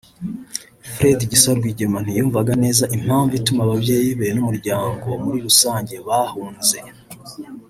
Fred 0.93 1.19
Gisa 1.31 1.51
Rwigema 1.57 1.99
ntiyumvaga 2.01 2.53
neza 2.63 2.83
impamvu 2.97 3.31
ituma 3.39 3.61
ababyeyi 3.63 4.09
be 4.19 4.27
n’umuryango 4.35 5.07
muri 5.23 5.37
rusange 5.47 5.95
bahunze 6.07 6.77